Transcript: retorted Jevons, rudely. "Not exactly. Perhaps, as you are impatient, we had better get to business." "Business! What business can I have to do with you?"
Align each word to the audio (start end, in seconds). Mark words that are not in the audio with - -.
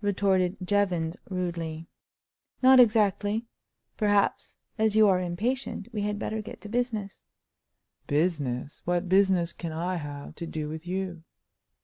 retorted 0.00 0.56
Jevons, 0.62 1.16
rudely. 1.28 1.88
"Not 2.62 2.78
exactly. 2.78 3.46
Perhaps, 3.96 4.58
as 4.78 4.94
you 4.94 5.08
are 5.08 5.18
impatient, 5.18 5.88
we 5.92 6.02
had 6.02 6.20
better 6.20 6.40
get 6.40 6.60
to 6.60 6.68
business." 6.68 7.24
"Business! 8.06 8.82
What 8.84 9.08
business 9.08 9.52
can 9.52 9.72
I 9.72 9.96
have 9.96 10.36
to 10.36 10.46
do 10.46 10.68
with 10.68 10.86
you?" 10.86 11.24